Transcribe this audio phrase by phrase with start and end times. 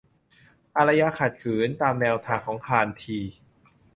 [0.77, 3.19] อารยะขัดขืน ตามแนวทางของคานธี